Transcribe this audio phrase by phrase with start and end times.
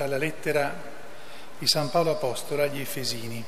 [0.00, 0.74] dalla lettera
[1.58, 3.44] di San Paolo Apostolo agli Efesini.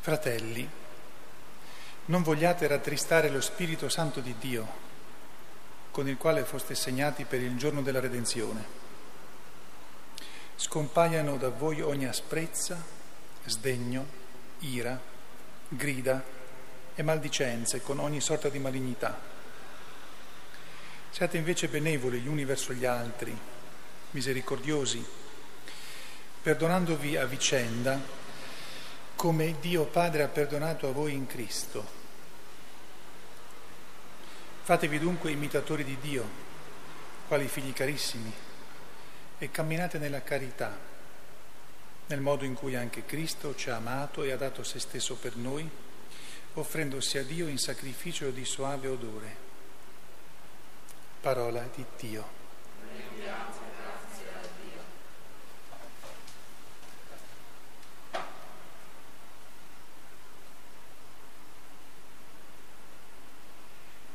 [0.00, 0.68] Fratelli,
[2.04, 4.68] non vogliate rattristare lo Spirito Santo di Dio,
[5.90, 8.62] con il quale foste segnati per il giorno della redenzione.
[10.54, 12.76] Scompaiano da voi ogni asprezza,
[13.46, 14.04] sdegno,
[14.58, 15.00] ira,
[15.66, 16.22] grida
[16.94, 19.30] e maldicenze con ogni sorta di malignità
[21.10, 23.36] Siate invece benevoli gli uni verso gli altri,
[24.10, 25.04] misericordiosi,
[26.42, 28.00] perdonandovi a vicenda
[29.14, 31.98] come Dio Padre ha perdonato a voi in Cristo.
[34.62, 36.28] Fatevi dunque imitatori di Dio,
[37.28, 38.32] quali figli carissimi,
[39.38, 40.76] e camminate nella carità,
[42.06, 45.36] nel modo in cui anche Cristo ci ha amato e ha dato se stesso per
[45.36, 45.68] noi,
[46.54, 49.48] offrendosi a Dio in sacrificio di soave odore
[51.20, 52.38] parola di Dio.
[52.90, 54.82] Alleluia, alleluia, alleluia.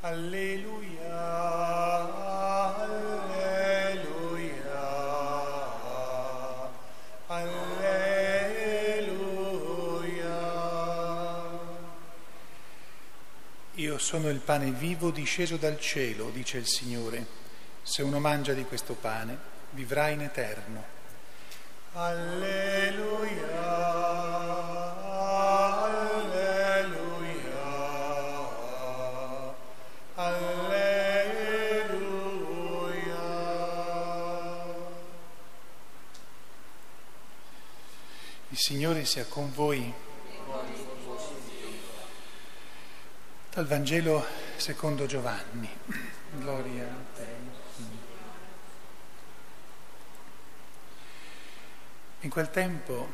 [0.00, 0.01] Io
[14.12, 17.24] sono il pane vivo disceso dal cielo, dice il Signore.
[17.82, 19.38] Se uno mangia di questo pane,
[19.70, 20.84] vivrà in eterno.
[21.94, 22.92] Alleluia.
[38.64, 39.92] Signore sia con voi.
[43.50, 45.68] Dal Vangelo secondo Giovanni.
[46.38, 47.26] Gloria a te.
[52.20, 53.10] In quel tempo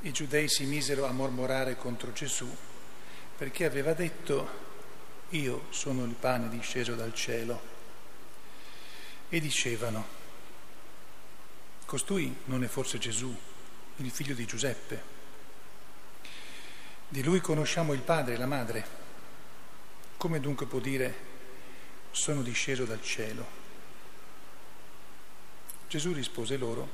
[0.00, 2.48] i giudei si misero a mormorare contro Gesù
[3.36, 4.48] perché aveva detto
[5.28, 7.60] io sono il pane disceso dal cielo.
[9.28, 10.06] E dicevano,
[11.84, 13.36] costui non è forse Gesù,
[14.02, 15.02] il figlio di Giuseppe?
[17.08, 18.98] Di lui conosciamo il padre e la madre.
[20.16, 21.28] Come dunque può dire
[22.10, 23.58] sono disceso dal cielo?
[25.88, 26.88] Gesù rispose loro,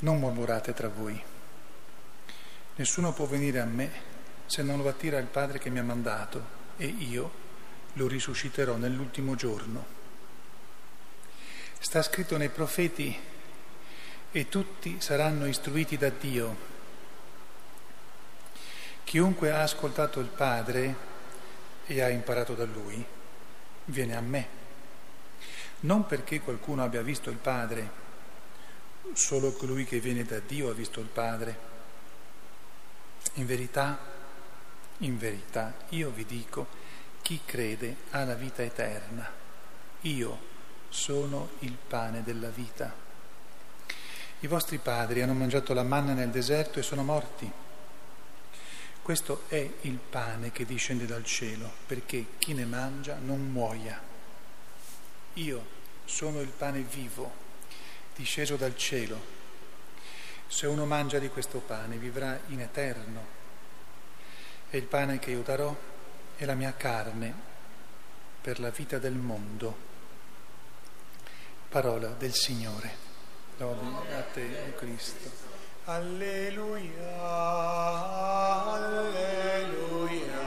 [0.00, 1.20] non mormorate tra voi,
[2.76, 4.12] nessuno può venire a me
[4.46, 7.42] se non lo attira il Padre che mi ha mandato e io
[7.94, 9.84] lo risusciterò nell'ultimo giorno.
[11.78, 13.18] Sta scritto nei profeti
[14.36, 16.56] e tutti saranno istruiti da Dio.
[19.04, 20.96] Chiunque ha ascoltato il Padre
[21.86, 23.04] e ha imparato da lui,
[23.84, 24.48] viene a me.
[25.80, 27.88] Non perché qualcuno abbia visto il Padre,
[29.12, 31.58] solo colui che viene da Dio ha visto il Padre.
[33.34, 33.96] In verità,
[34.98, 36.66] in verità, io vi dico,
[37.22, 39.30] chi crede ha la vita eterna.
[40.00, 40.38] Io
[40.88, 43.03] sono il pane della vita.
[44.40, 47.50] I vostri padri hanno mangiato la manna nel deserto e sono morti.
[49.04, 54.00] Questo è il pane che discende dal cielo, perché chi ne mangia non muoia.
[55.34, 55.66] Io
[56.04, 57.32] sono il pane vivo,
[58.14, 59.20] disceso dal cielo.
[60.46, 63.26] Se uno mangia di questo pane vivrà in eterno.
[64.70, 65.76] E il pane che io darò
[66.36, 67.34] è la mia carne
[68.40, 69.76] per la vita del mondo.
[71.68, 73.03] Parola del Signore.
[73.58, 73.80] Lode
[74.12, 75.30] a te, Cristo.
[75.84, 76.90] Alleluia,
[78.72, 80.40] alleluia,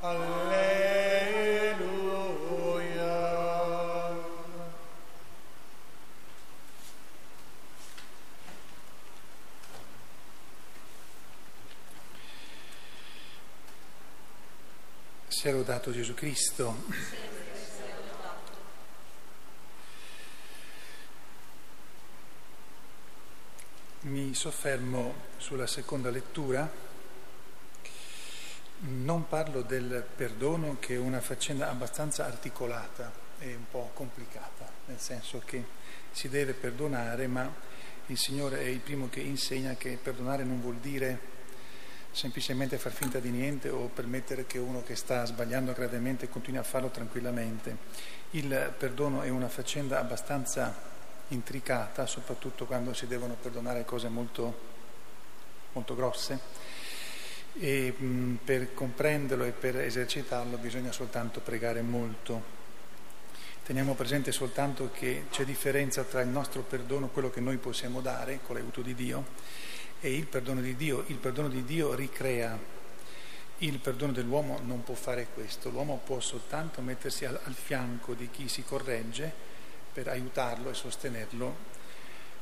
[0.00, 1.04] alleluia.
[15.28, 16.74] Sia lodato Gesù Cristo.
[24.06, 26.70] Mi soffermo sulla seconda lettura,
[28.78, 33.10] non parlo del perdono che è una faccenda abbastanza articolata
[33.40, 35.64] e un po' complicata, nel senso che
[36.12, 37.52] si deve perdonare, ma
[38.06, 41.18] il Signore è il primo che insegna che perdonare non vuol dire
[42.12, 46.62] semplicemente far finta di niente o permettere che uno che sta sbagliando gravemente continui a
[46.62, 47.76] farlo tranquillamente.
[48.30, 50.94] Il perdono è una faccenda abbastanza
[51.28, 54.58] intricata, soprattutto quando si devono perdonare cose molto,
[55.72, 56.38] molto grosse
[57.58, 62.54] e mh, per comprenderlo e per esercitarlo bisogna soltanto pregare molto.
[63.64, 68.40] Teniamo presente soltanto che c'è differenza tra il nostro perdono, quello che noi possiamo dare
[68.42, 69.24] con l'aiuto di Dio,
[70.00, 71.02] e il perdono di Dio.
[71.08, 72.56] Il perdono di Dio ricrea,
[73.58, 78.30] il perdono dell'uomo non può fare questo, l'uomo può soltanto mettersi al, al fianco di
[78.30, 79.54] chi si corregge
[79.96, 81.56] per aiutarlo e sostenerlo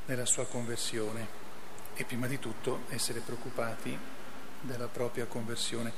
[0.06, 1.24] nella sua conversione
[1.94, 3.96] e prima di tutto essere preoccupati
[4.60, 5.92] della propria conversione.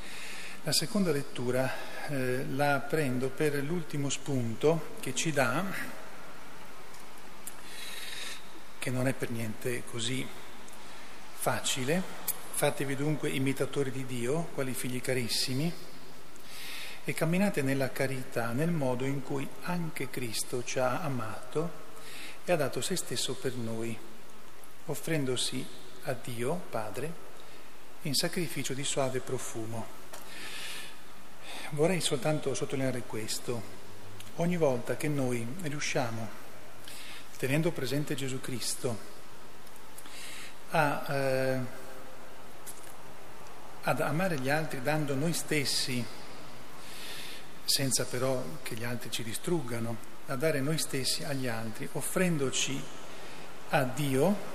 [0.65, 1.73] La seconda lettura
[2.09, 5.65] eh, la prendo per l'ultimo spunto che ci dà,
[8.79, 10.29] che non è per niente così
[11.37, 12.03] facile.
[12.53, 15.73] Fatevi dunque imitatori di Dio, quali figli carissimi,
[17.09, 21.85] e camminate nella carità nel modo in cui anche Cristo ci ha amato
[22.45, 23.97] e ha dato se stesso per noi,
[24.87, 25.65] offrendosi
[26.03, 27.25] a Dio Padre
[28.03, 29.87] in sacrificio di suave profumo.
[31.71, 33.63] Vorrei soltanto sottolineare questo.
[34.37, 36.29] Ogni volta che noi riusciamo,
[37.39, 38.99] tenendo presente Gesù Cristo,
[40.71, 41.59] a, eh,
[43.83, 46.05] ad amare gli altri dando noi stessi,
[47.67, 52.81] senza però che gli altri ci distruggano, a dare noi stessi agli altri, offrendoci
[53.71, 54.55] a Dio,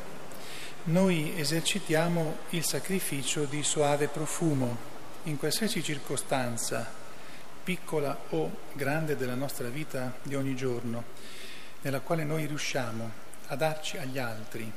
[0.83, 4.89] noi esercitiamo il sacrificio di suave profumo.
[5.23, 6.89] In qualsiasi circostanza
[7.63, 11.03] piccola o grande della nostra vita di ogni giorno,
[11.81, 13.11] nella quale noi riusciamo
[13.47, 14.71] a darci agli altri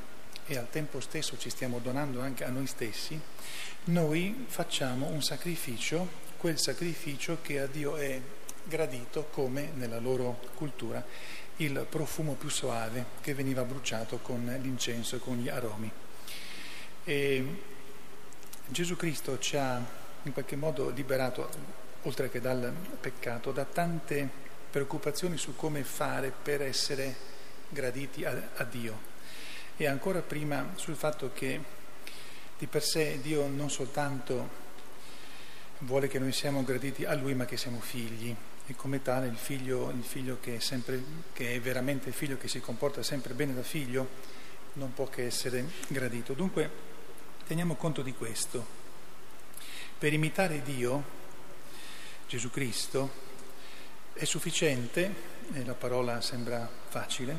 [0.46, 3.18] e al tempo stesso ci stiamo donando anche a noi stessi,
[3.84, 8.20] noi facciamo un sacrificio, quel sacrificio che a Dio è
[8.64, 11.02] gradito come nella loro cultura
[11.56, 15.90] il profumo più soave che veniva bruciato con l'incenso e con gli aromi.
[17.04, 17.62] E
[18.66, 19.82] Gesù Cristo ci ha
[20.24, 21.48] in qualche modo liberato
[22.02, 24.28] oltre che dal peccato, da tante
[24.70, 27.16] preoccupazioni su come fare per essere
[27.70, 28.98] graditi a, a Dio
[29.78, 31.58] e ancora prima sul fatto che
[32.58, 34.63] di per sé Dio non soltanto
[35.78, 38.34] vuole che noi siamo graditi a Lui ma che siamo figli
[38.66, 42.48] e come tale il figlio, il figlio che, è sempre, che è veramente figlio che
[42.48, 44.32] si comporta sempre bene da figlio
[44.74, 46.32] non può che essere gradito.
[46.32, 46.70] Dunque
[47.46, 48.82] teniamo conto di questo.
[49.98, 51.22] Per imitare Dio
[52.26, 53.10] Gesù Cristo,
[54.14, 55.14] è sufficiente,
[55.52, 57.38] e la parola sembra facile,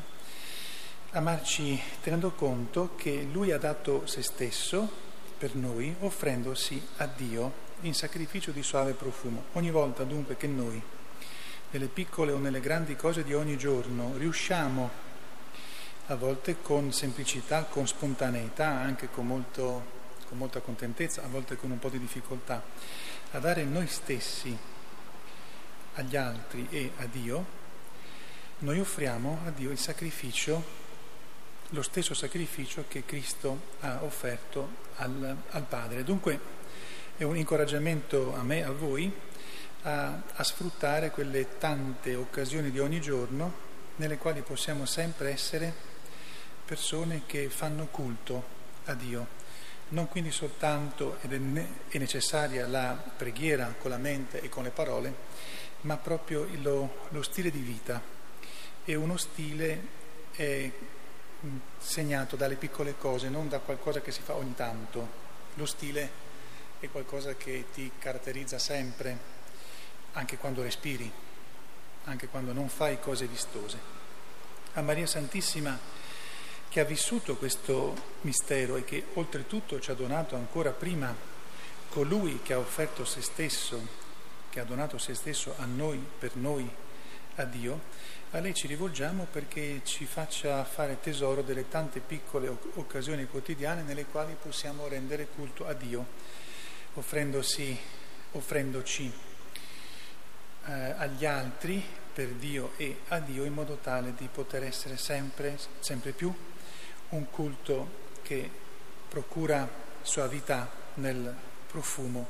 [1.10, 4.88] amarci tenendo conto che Lui ha dato se stesso
[5.36, 9.44] per noi, offrendosi a Dio in sacrificio di suave profumo.
[9.52, 10.80] Ogni volta dunque che noi,
[11.70, 15.04] nelle piccole o nelle grandi cose di ogni giorno, riusciamo,
[16.08, 19.84] a volte con semplicità, con spontaneità, anche con, molto,
[20.28, 22.62] con molta contentezza, a volte con un po' di difficoltà,
[23.32, 24.56] a dare noi stessi
[25.94, 27.64] agli altri e a Dio,
[28.58, 30.84] noi offriamo a Dio il sacrificio,
[31.70, 36.04] lo stesso sacrificio che Cristo ha offerto al, al Padre.
[36.04, 36.55] Dunque
[37.16, 39.10] è un incoraggiamento a me, a voi,
[39.82, 43.64] a, a sfruttare quelle tante occasioni di ogni giorno
[43.96, 45.72] nelle quali possiamo sempre essere
[46.64, 48.44] persone che fanno culto
[48.84, 49.44] a Dio.
[49.88, 55.14] Non quindi soltanto, ed è necessaria la preghiera con la mente e con le parole,
[55.82, 58.02] ma proprio lo, lo stile di vita.
[58.84, 59.94] È uno stile
[60.32, 60.70] è
[61.78, 65.24] segnato dalle piccole cose, non da qualcosa che si fa ogni tanto.
[65.54, 66.24] Lo stile
[66.78, 69.34] è qualcosa che ti caratterizza sempre,
[70.12, 71.10] anche quando respiri,
[72.04, 73.78] anche quando non fai cose vistose.
[74.74, 75.78] A Maria Santissima
[76.68, 81.14] che ha vissuto questo mistero e che oltretutto ci ha donato ancora prima
[81.88, 84.04] colui che ha offerto se stesso
[84.56, 86.66] che ha donato se stesso a noi, per noi,
[87.34, 87.78] a Dio,
[88.30, 94.06] a lei ci rivolgiamo perché ci faccia fare tesoro delle tante piccole occasioni quotidiane nelle
[94.06, 96.06] quali possiamo rendere culto a Dio,
[96.96, 97.78] offrendosi,
[98.32, 99.12] offrendoci
[100.66, 105.58] eh, agli altri per Dio e a Dio in modo tale di poter essere sempre,
[105.80, 106.34] sempre più
[107.10, 108.50] un culto che
[109.08, 109.68] procura
[110.02, 111.34] suavità nel
[111.66, 112.26] profumo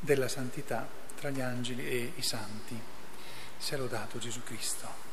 [0.00, 2.80] della santità tra gli angeli e i santi.
[3.58, 5.11] Sia lodato Gesù Cristo.